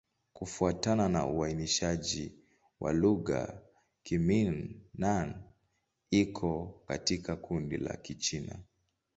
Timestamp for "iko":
6.11-6.81